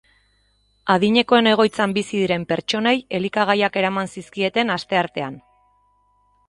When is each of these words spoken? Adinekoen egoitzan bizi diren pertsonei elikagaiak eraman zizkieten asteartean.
Adinekoen 0.93 1.49
egoitzan 1.51 1.93
bizi 1.97 2.13
diren 2.23 2.47
pertsonei 2.55 2.97
elikagaiak 3.19 3.79
eraman 3.83 4.11
zizkieten 4.17 4.77
asteartean. 4.79 5.39